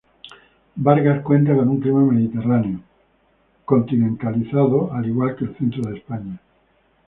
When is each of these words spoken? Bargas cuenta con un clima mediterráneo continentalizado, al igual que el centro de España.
Bargas 0.77 1.21
cuenta 1.21 1.53
con 1.55 1.69
un 1.69 1.79
clima 1.79 2.03
mediterráneo 2.11 2.79
continentalizado, 3.65 4.91
al 4.93 5.05
igual 5.05 5.35
que 5.35 5.45
el 5.45 5.55
centro 5.55 5.83
de 5.83 5.97
España. 5.99 6.39